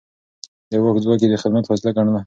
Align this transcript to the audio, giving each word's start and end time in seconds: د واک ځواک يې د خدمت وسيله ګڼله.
د 0.69 0.71
واک 0.83 0.97
ځواک 1.03 1.19
يې 1.23 1.27
د 1.29 1.35
خدمت 1.43 1.63
وسيله 1.65 1.91
ګڼله. 1.95 2.19